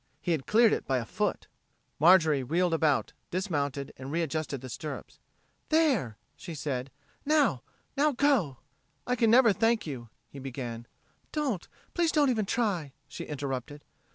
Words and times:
He 0.19 0.31
had 0.31 0.47
cleared 0.47 0.73
it 0.73 0.87
by 0.87 0.97
a 0.97 1.05
foot. 1.05 1.45
Marjorie 1.99 2.41
wheeled 2.43 2.73
about, 2.73 3.13
dismounted, 3.29 3.93
and 3.97 4.11
readjusted 4.11 4.59
the 4.59 4.67
stirrups. 4.67 5.19
"There!" 5.69 6.17
she 6.35 6.55
said. 6.55 6.89
"Now 7.23 7.61
now, 7.95 8.11
go." 8.13 8.57
"I 9.05 9.15
can 9.15 9.29
never 9.29 9.53
thank 9.53 9.85
you," 9.85 10.09
he 10.27 10.39
began. 10.39 10.87
"Don't 11.31 11.67
please 11.93 12.11
don't 12.11 12.31
even 12.31 12.47
try," 12.47 12.93
she 13.07 13.25
interrupted. 13.25 13.83